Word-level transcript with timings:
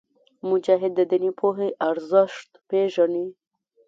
مجاهد 0.49 0.91
د 0.95 1.01
دیني 1.11 1.31
پوهې 1.39 1.69
ارزښت 1.89 2.49
پېژني. 2.69 3.25